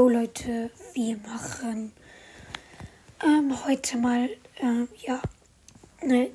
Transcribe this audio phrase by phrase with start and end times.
[0.00, 1.92] Jo Leute, wir machen
[3.22, 5.20] ähm, heute mal, ähm, ja,
[6.00, 6.30] ne,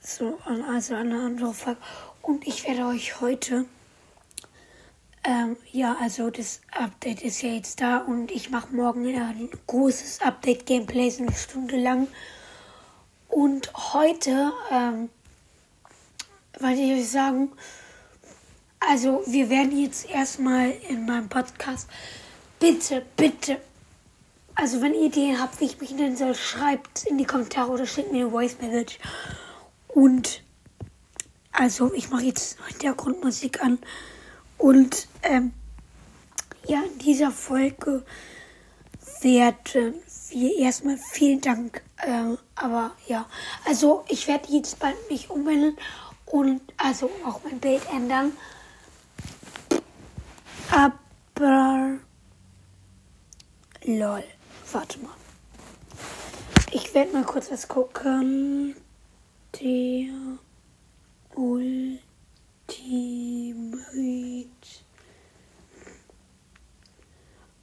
[0.00, 1.76] so, also eine andere Frage.
[2.22, 3.66] Und ich werde euch heute,
[5.24, 10.22] ähm, ja, also das Update ist ja jetzt da und ich mache morgen ein großes
[10.22, 12.08] Update-Gameplay, so eine Stunde lang.
[13.28, 15.10] Und heute, ähm,
[16.58, 17.52] wollte ich euch sagen,
[18.80, 21.88] also wir werden jetzt erstmal in meinem Podcast,
[22.62, 23.60] bitte, bitte,
[24.54, 27.86] also wenn ihr Ideen habt, wie ich mich nennen soll, schreibt in die Kommentare oder
[27.86, 29.00] schickt mir eine Voice Message.
[29.88, 30.44] Und
[31.50, 33.80] also ich mache jetzt Hintergrundmusik an.
[34.58, 35.52] Und ähm,
[36.68, 38.04] ja, in dieser Folge
[39.22, 39.94] werden
[40.30, 41.82] wir erstmal vielen Dank.
[41.96, 43.26] Äh, aber ja,
[43.64, 45.76] also ich werde jetzt bald mich umwenden
[46.26, 48.30] und also auch mein Bild ändern.
[50.70, 51.98] Aber
[53.84, 54.24] lol,
[54.72, 55.14] warte mal.
[56.72, 58.74] Ich werde mal kurz was gucken.
[59.60, 60.38] Der
[61.34, 61.82] Ultimate.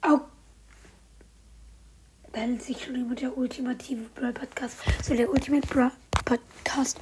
[0.02, 0.20] Auch
[2.32, 4.76] meldet sich schon über der ultimative Brawl Podcast.
[5.02, 5.90] So der Ultimate Brawl
[6.24, 6.98] Podcast.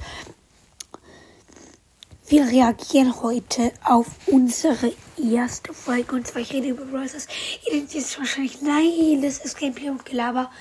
[2.27, 7.27] Wir reagieren heute auf unsere erste Folge und zwar ich rede über Stars.
[7.65, 10.51] Ihr denkt jetzt wahrscheinlich, nein, das ist Gameplay und Gelaber.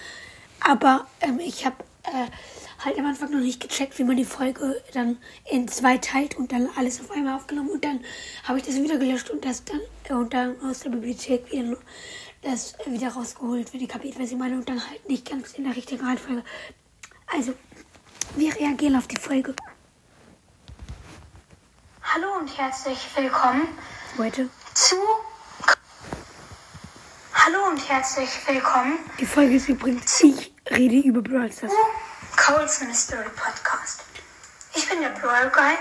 [0.61, 4.83] Aber ähm, ich habe äh, halt am Anfang noch nicht gecheckt, wie man die Folge
[4.93, 5.19] dann
[5.51, 8.01] in zwei teilt und dann alles auf einmal aufgenommen und dann
[8.45, 9.81] habe ich das wieder gelöscht und das dann
[10.17, 11.77] und dann aus der Bibliothek wieder
[12.43, 15.65] das wieder rausgeholt, wenn ihr kapiert, was ich meine und dann halt nicht ganz in
[15.65, 16.45] der richtigen Reihenfolge.
[17.27, 17.53] Also,
[18.37, 19.55] wir reagieren auf die Folge.
[22.03, 23.67] Hallo und herzlich willkommen
[24.19, 24.49] Heute.
[24.75, 24.97] zu
[27.35, 31.73] Hallo und herzlich willkommen Die Folge ist übrigens, ich rede über Brawl Stars.
[32.37, 34.01] Cole's Mystery Podcast.
[34.75, 35.79] Ich bin der Brawl Guide.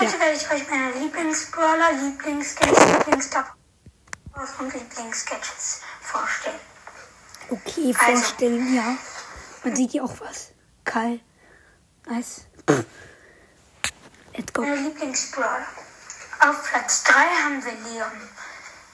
[0.00, 0.20] Heute Ja.
[0.20, 3.46] werde ich euch meine Lieblingsbrawler, Lieblingsskins, Lieblingstop
[4.58, 6.60] und Lieblingssketches vorstellen.
[7.50, 8.20] Okay, Also.
[8.22, 8.96] vorstellen, ja.
[9.64, 10.52] Man sieht ja auch was.
[10.84, 11.20] Karl.
[12.06, 12.46] Nice.
[14.36, 14.62] Let's go.
[14.62, 15.66] Meine Lieblingsbrawler.
[16.40, 18.10] Auf Platz 3 haben wir Leon.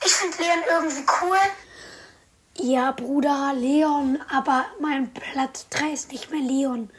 [0.03, 1.37] Ich finde Leon irgendwie cool.
[2.55, 6.89] Ja, Bruder, Leon, aber mein Platz 3 ist nicht mehr Leon.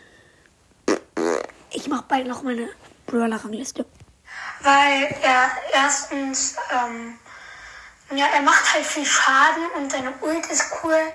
[1.71, 2.69] Ich mach bald noch meine
[3.07, 3.85] Brawler-Rangliste.
[4.61, 7.19] Weil er erstens, ähm,
[8.17, 11.13] ja, er macht halt viel Schaden und seine Ult ist cool.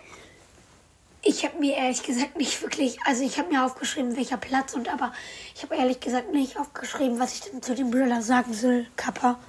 [1.25, 4.89] Ich habe mir ehrlich gesagt nicht wirklich, also ich habe mir aufgeschrieben, welcher Platz und
[4.89, 5.13] aber
[5.55, 9.39] ich habe ehrlich gesagt nicht aufgeschrieben, was ich denn zu dem Brawler sagen soll, Kappa.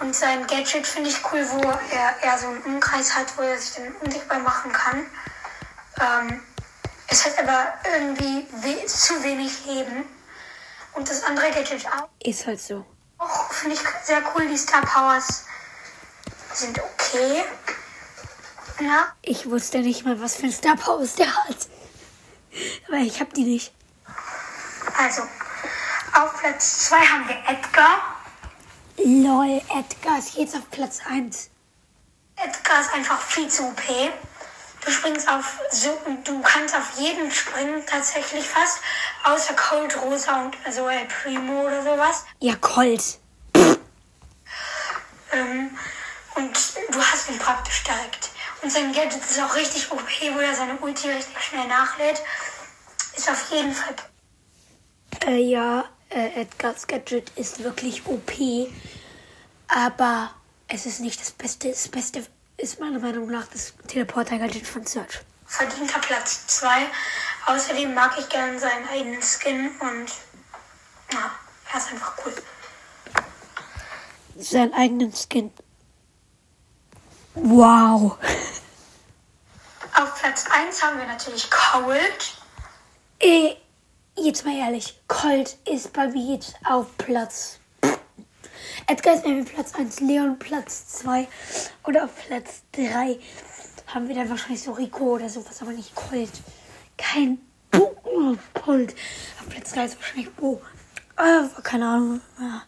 [0.00, 3.58] Und sein Gadget finde ich cool, wo er eher so einen Umkreis hat, wo er
[3.58, 5.06] sich dann unsichtbar machen kann.
[6.00, 6.42] Ähm,
[7.08, 10.04] es hat aber irgendwie we zu wenig Heben.
[10.94, 12.84] Und das andere Gadget auch, Ist halt so.
[13.18, 14.48] auch finde ich sehr cool.
[14.48, 15.44] Die Star Powers
[16.52, 17.44] sind okay.
[18.80, 21.56] Ja, Ich wusste nicht mal, was für ein Star Powers der hat.
[22.86, 23.72] Aber ich habe die nicht.
[24.96, 25.22] also
[26.14, 28.16] auf Platz 2 haben wir Edgar.
[28.98, 31.50] Lol, Edgar ist jetzt auf Platz 1.
[32.36, 33.82] Edgar ist einfach viel zu OP.
[34.84, 38.80] Du springst auf so, du kannst auf jeden springen, tatsächlich fast.
[39.24, 42.24] Außer Cold Rosa und so El Primo oder sowas.
[42.40, 43.18] Ja, Colt.
[45.32, 45.76] Ähm,
[46.36, 46.58] und
[46.90, 48.30] du hast ihn praktisch direkt.
[48.62, 52.20] Und sein Gadget ist auch richtig OP, wo er seine Ulti richtig schnell nachlädt.
[53.16, 53.94] Ist auf jeden Fall.
[55.26, 58.32] Äh, ja, äh, Edgars Gadget ist wirklich OP.
[59.68, 60.30] Aber
[60.66, 61.68] es ist nicht das Beste.
[61.68, 62.26] Das Beste
[62.56, 65.20] ist meiner Meinung nach das Teleporter-Gadget von Search.
[65.46, 66.68] verdienter Platz 2.
[67.46, 70.10] Außerdem mag ich gerne seinen eigenen Skin und
[71.12, 71.30] ja,
[71.72, 72.34] er ist einfach cool.
[74.36, 75.52] Seinen eigenen Skin.
[77.42, 78.18] Wow.
[79.94, 82.36] Auf Platz 1 haben wir natürlich Cold.
[83.20, 83.54] Äh,
[84.16, 85.00] jetzt mal ehrlich.
[85.06, 87.60] Colt ist bei mir jetzt auf Platz.
[88.86, 91.28] Edgar ist bei mir Platz 1, Leon Platz 2
[91.84, 93.18] oder auf Platz 3
[93.86, 96.32] haben wir dann wahrscheinlich so Rico oder sowas, aber nicht Colt.
[96.96, 97.38] Kein
[97.70, 98.94] Bo oh, Colt.
[99.40, 100.60] Auf Platz 3 ist wahrscheinlich Bo.
[101.16, 102.20] Äh, keine Ahnung.
[102.38, 102.62] Ja.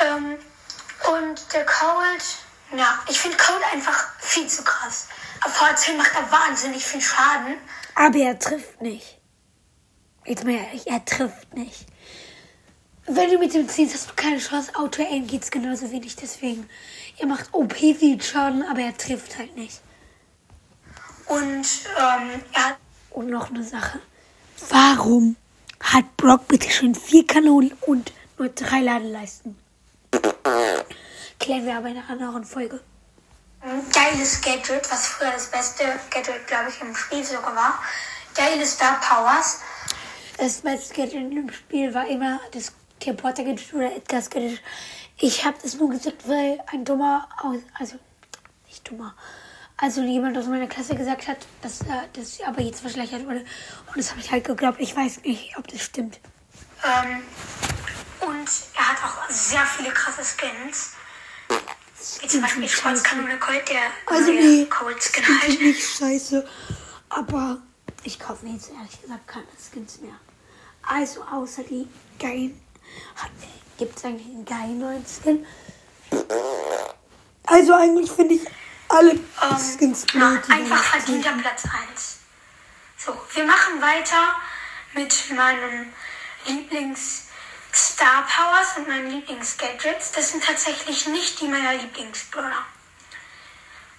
[0.00, 0.38] Ähm,
[1.12, 2.22] und der Cold,
[2.76, 5.08] ja, ich finde Cold einfach viel zu krass.
[5.44, 7.56] Auf macht er wahnsinnig viel Schaden.
[7.94, 9.18] Aber er trifft nicht.
[10.24, 11.86] Jetzt mal ehrlich, er trifft nicht.
[13.06, 14.74] Wenn du mit dem ziehst, hast du keine Chance.
[14.76, 16.14] Auto aim geht's genauso wenig.
[16.16, 16.68] Deswegen,
[17.18, 19.80] er macht OP viel Schaden, aber er trifft halt nicht.
[21.26, 21.66] Und
[21.98, 22.76] ähm, er hat
[23.10, 24.00] Und noch eine Sache.
[24.68, 25.36] Warum
[25.80, 29.56] hat Brock bitte schon vier Kanonen und nur drei Ladeleisten?
[31.42, 32.80] Klären wir aber in einer anderen Folge.
[33.92, 37.82] geiles Gadget, was früher das beste Gadget, glaube ich, im Spiel sogar war.
[38.32, 39.58] Geile Star Powers.
[40.38, 44.62] Das beste Gadget im Spiel war immer das Teleporter Gadget oder Edgar's Gadget.
[45.18, 47.28] Ich habe das nur gesagt, weil ein dummer,
[47.76, 47.98] also
[48.68, 49.16] nicht dummer,
[49.78, 53.40] also jemand aus meiner Klasse gesagt hat, dass äh, das aber jetzt verschlechtert wurde.
[53.88, 54.78] Und das habe ich halt geglaubt.
[54.80, 56.20] Ich weiß nicht, ob das stimmt.
[56.84, 57.24] Ähm,
[58.20, 60.92] und er hat auch sehr viele krasse Skins.
[62.32, 65.50] Zum Beispiel Schwarzkanone Colt, der Also nee, Colt Skin finde halt.
[65.52, 66.48] ich nicht scheiße.
[67.10, 67.58] Aber
[68.04, 70.14] ich kaufe mir jetzt ehrlich gesagt keine Skins mehr.
[70.82, 71.86] Also außer die
[72.18, 72.60] geilen.
[73.78, 75.46] Gibt es eigentlich einen geilen neuen Skin?
[77.44, 78.42] Also eigentlich finde ich
[78.88, 79.18] alle
[79.58, 80.42] Skins Ja, blöd.
[80.46, 81.42] die einfach verdienter sind.
[81.42, 82.18] Platz 1.
[82.98, 84.34] So, wir machen weiter
[84.94, 85.92] mit meinen
[86.46, 87.24] Lieblings
[87.74, 90.12] Star Powers und meinen Lieblingsgadgets.
[90.12, 92.64] Das sind tatsächlich nicht die meiner Lieblingsbrawler.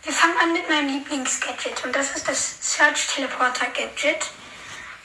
[0.03, 4.25] Wir fangen an mit meinem Lieblingsgadget und das ist das Search Teleporter Gadget,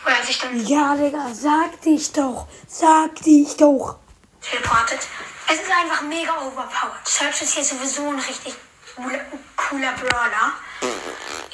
[0.04, 2.48] wo er sich dann Ja, Digga, sagte ich doch.
[2.66, 3.98] Sagte ich doch.
[4.42, 5.00] teleportet.
[5.46, 7.06] Es ist einfach mega overpowered.
[7.06, 8.54] Search ist hier sowieso ein richtig
[8.96, 9.20] cooler,
[9.56, 10.52] cooler Brawler.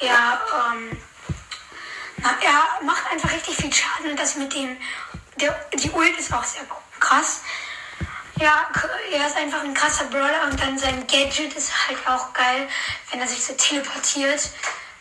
[0.00, 0.40] Er,
[0.72, 1.00] ähm,
[2.16, 4.76] na, er macht einfach richtig viel Schaden und das mit dem,
[5.40, 6.64] der, die Ult ist auch sehr
[7.04, 7.40] krass.
[8.40, 8.68] Ja,
[9.12, 12.68] er ist einfach ein krasser Brawler und dann sein Gadget ist halt auch geil,
[13.10, 14.50] wenn er sich so teleportiert.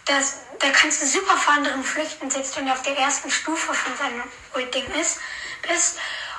[0.05, 3.73] Das, da kannst du super vor anderen flüchten, selbst wenn du auf der ersten Stufe
[3.73, 4.23] von seinem
[4.53, 5.19] Ult-Ding ist,
[5.67, 5.97] bist.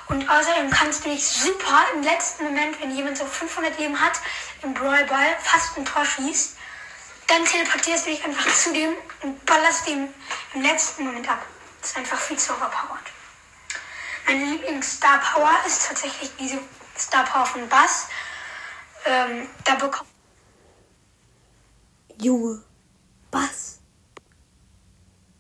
[0.09, 4.21] Und außerdem kannst du dich super im letzten Moment, wenn jemand so 500 Leben hat,
[4.63, 6.57] im Brawlball fast ein Tor schießt,
[7.27, 10.13] dann teleportierst du dich einfach zu dem und ballerst ihm
[10.53, 11.45] im letzten Moment ab.
[11.81, 13.14] Das ist einfach viel zu overpowered.
[14.27, 16.59] Meine Lieblings-Star Power ist tatsächlich diese
[16.97, 18.09] Star Power von Bass.
[19.05, 20.09] Ähm, da bekommt
[22.21, 22.63] Junge.
[23.31, 23.81] Bass.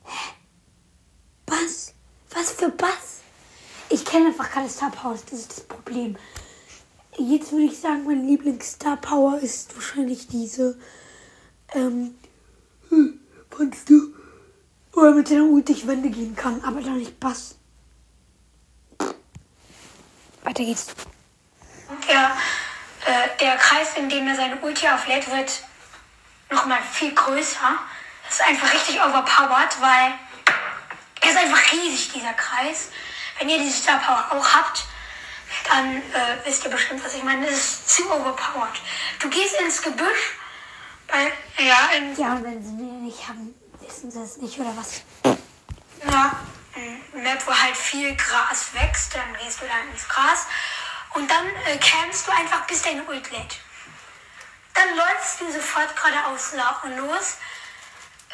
[0.05, 0.35] Hä?
[1.47, 1.95] Bass?
[2.35, 3.21] Was für Bass?
[3.89, 6.17] Ich kenne einfach keine Star Powers, das ist das Problem.
[7.17, 10.79] Jetzt würde ich sagen, mein Lieblings-Star Power ist wahrscheinlich diese.
[11.73, 12.19] Ähm.
[12.91, 13.21] Hm,
[13.51, 14.15] fandst du?
[14.93, 17.57] Wo er mit seiner Ult durch Wände gehen kann, aber dann nicht Bass.
[20.44, 20.87] Weiter geht's.
[22.08, 22.31] der,
[23.06, 25.62] äh, der Kreis, in dem er seine Ulti auflädt, wird
[26.50, 27.79] nochmal viel größer.
[28.26, 30.14] Das ist einfach richtig overpowered, weil
[31.20, 32.91] er ist einfach riesig, dieser Kreis.
[33.38, 34.85] Wenn ihr diese Star Power auch habt,
[35.69, 36.02] dann äh,
[36.44, 37.46] wisst ihr bestimmt, was ich meine.
[37.46, 38.81] Das ist zu overpowered.
[39.20, 40.37] Du gehst ins Gebüsch,
[41.08, 41.32] bei,
[41.64, 45.02] ja, in, Ja, und wenn sie den nicht haben, wissen sie es nicht, oder was?
[46.11, 46.32] ja,
[46.76, 50.47] ein Map, wo halt viel Gras wächst, dann gehst du dann ins Gras
[51.15, 53.56] und dann äh, campst du einfach, bis deine Ult lädt.
[54.75, 56.53] Dann läufst du sofort geradeaus
[56.97, 57.37] los,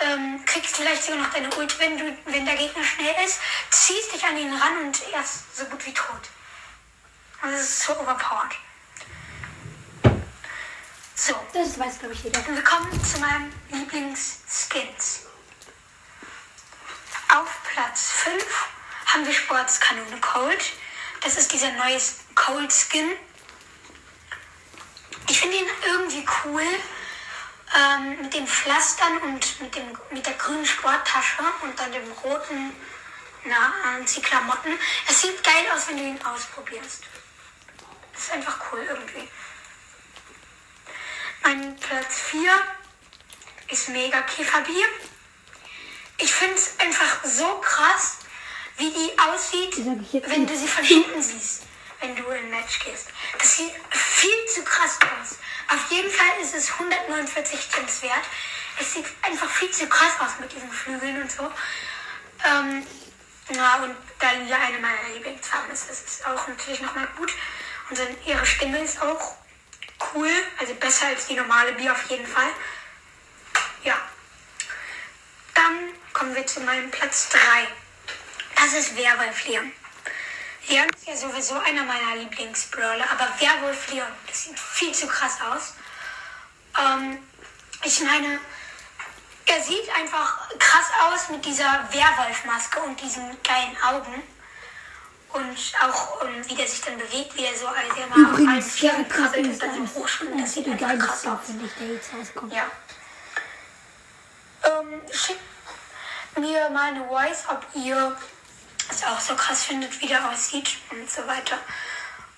[0.01, 3.39] ähm, kriegst vielleicht sogar noch deine Ult, wenn, du, wenn der Gegner schnell ist,
[3.71, 6.31] ziehst dich an ihn ran und er ist so gut wie tot.
[7.43, 8.57] Also das ist so overpowered.
[11.15, 12.39] So, Das weiß, glaube ich, jeder.
[12.49, 15.27] und wir kommen zu meinen Lieblingsskins.
[17.81, 18.45] Platz 5
[19.07, 20.63] haben wir Sportskanone Cold.
[21.23, 21.99] Das ist dieser neue
[22.35, 23.11] Cold Skin.
[25.31, 26.63] Ich finde ihn irgendwie cool.
[27.75, 32.77] Ähm, mit den Pflastern und mit, dem, mit der grünen Sporttasche und dann dem roten
[33.47, 34.79] na, Anziehklamotten.
[35.09, 37.05] Es sieht geil aus, wenn du ihn ausprobierst.
[38.13, 39.27] Das ist einfach cool irgendwie.
[41.45, 42.53] Mein Platz 4
[43.69, 44.87] ist Mega Käferbier.
[46.23, 48.19] Ich finde es einfach so krass,
[48.77, 49.77] wie die aussieht,
[50.29, 51.63] wenn du sie von hinten siehst,
[52.01, 53.09] wenn du in ein Match gehst.
[53.39, 55.39] Das sieht viel zu krass aus.
[55.69, 58.25] Auf jeden Fall ist es 149 Gems wert.
[58.79, 61.51] Es sieht einfach viel zu krass aus mit diesen Flügeln und so.
[62.45, 62.87] Ähm,
[63.55, 67.33] ja, und da Lila eine meiner Lieblingsfarben ist, das ist auch natürlich nochmal gut.
[67.89, 69.37] Und dann ihre Stimme ist auch
[70.15, 72.51] cool, also besser als die normale Bier auf jeden Fall.
[73.85, 73.97] Ja.
[75.55, 77.39] Dann kommen wir zu meinem Platz 3.
[78.57, 79.73] Das ist Werwolf Leon.
[80.69, 85.39] Leon ist ja sowieso einer meiner Lieblingsbrawler, aber Werwolf Leon, das sieht viel zu krass
[85.41, 85.75] aus.
[86.79, 87.19] Ähm,
[87.85, 88.39] ich meine,
[89.47, 94.23] er sieht einfach krass aus mit dieser Werwolfmaske und diesen geilen Augen.
[95.33, 98.83] Und auch um, wie der sich dann bewegt, wie er so als er mal Übrigens,
[98.83, 100.41] auf allen krabbelt ist und dann so hochspringt.
[100.41, 101.39] Das sieht ein einfach krass aus.
[101.65, 102.53] ich, der jetzt rauskommt.
[102.53, 102.65] Ja.
[104.65, 105.41] Ähm, schickt
[106.37, 108.17] mir mal eine Voice, ob ihr
[108.91, 111.59] es auch so krass findet, wie der aussieht und so weiter.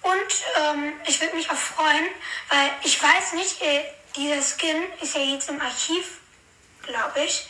[0.02, 0.12] Und
[0.60, 2.06] ähm, ich würde mich auch freuen,
[2.48, 3.84] weil ich weiß nicht, äh,
[4.16, 6.18] dieser Skin ist ja jetzt im Archiv,
[6.82, 7.48] glaube ich.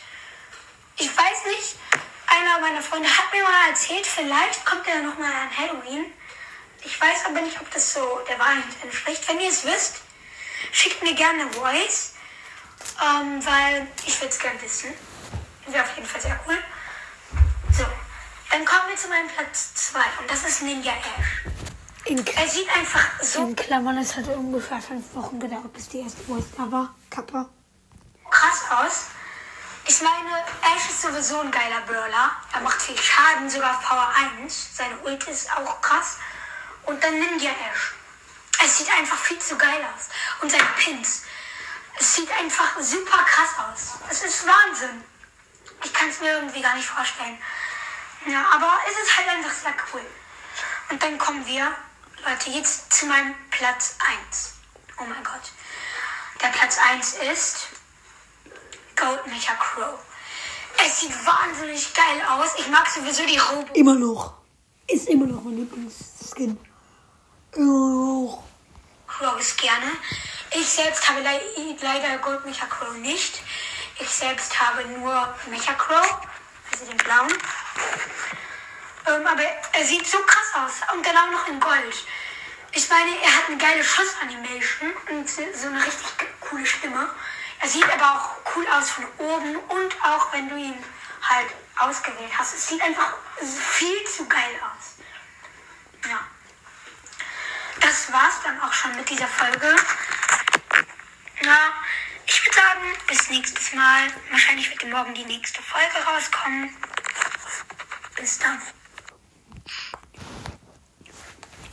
[0.97, 1.75] Ich weiß nicht,
[2.27, 6.05] einer meiner Freunde hat mir mal erzählt, vielleicht kommt er nochmal an Halloween.
[6.85, 9.27] Ich weiß aber nicht, ob das so der Wahrheit entspricht.
[9.27, 10.01] Wenn ihr es wisst,
[10.71, 12.13] schickt mir gerne Voice,
[13.01, 14.93] ähm, weil ich würde es gerne wissen.
[15.67, 16.57] Wäre auf jeden Fall sehr cool.
[17.71, 17.85] So,
[18.51, 21.45] dann kommen wir zu meinem Platz 2 und das ist Ninja Ash.
[22.05, 26.01] In, Er sieht einfach so in Klammern, es hat ungefähr fünf Wochen gedauert, bis die
[26.01, 26.93] erste Voice da war.
[27.09, 27.49] Kappa.
[28.29, 29.05] krass aus.
[29.85, 30.37] Ich meine,
[30.75, 32.31] Ash ist sowieso ein geiler Brawler.
[32.53, 34.75] Er macht viel Schaden, sogar auf Power 1.
[34.77, 36.17] Seine Ult ist auch krass.
[36.85, 37.93] Und dann Ninja Ash.
[38.63, 40.09] Es sieht einfach viel zu geil aus.
[40.41, 41.23] Und seine Pins.
[41.99, 43.99] Es sieht einfach super krass aus.
[44.09, 45.03] Es ist Wahnsinn.
[45.83, 47.37] Ich kann es mir irgendwie gar nicht vorstellen.
[48.25, 50.05] Ja, aber es ist halt einfach sehr cool.
[50.89, 51.75] Und dann kommen wir,
[52.25, 53.97] Leute, jetzt zu meinem Platz
[54.29, 54.53] 1.
[54.99, 55.51] Oh mein Gott.
[56.41, 57.67] Der Platz 1 ist
[58.95, 59.99] Gold Mecha Crow.
[60.85, 62.51] Es sieht wahnsinnig geil aus.
[62.57, 63.73] Ich mag sowieso die Robo.
[63.73, 64.33] Immer noch.
[64.87, 66.57] Ist immer noch mein Lieblingsskin.
[67.53, 68.43] Immer noch.
[69.07, 69.91] Crows gerne.
[70.51, 71.41] Ich selbst habe le
[71.81, 73.41] leider Gold Mecha Crow nicht.
[73.99, 76.17] Ich selbst habe nur Mecha Crow,
[76.71, 77.33] also den blauen.
[79.05, 82.05] Ähm, aber er sieht so krass aus und dann auch noch in Gold.
[82.71, 87.09] Ich meine, er hat eine geile Schussanimation und so eine richtig coole Stimme.
[87.59, 90.83] Er sieht aber auch cool aus von oben und auch wenn du ihn
[91.21, 91.47] halt
[91.77, 92.55] ausgewählt hast.
[92.55, 94.95] Es sieht einfach viel zu geil aus.
[96.09, 96.19] Ja.
[97.79, 99.75] Das war's dann auch schon mit dieser Folge.
[101.41, 101.73] Ja,
[102.25, 104.07] ich würde sagen, bis nächstes Mal.
[104.29, 106.69] Wahrscheinlich wird morgen die nächste Folge rauskommen.
[108.15, 108.61] Bis dann.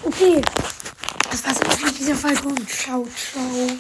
[0.02, 0.42] Okay.
[1.30, 3.78] Das war's jetzt mit dieser Folge und ciao, ciao.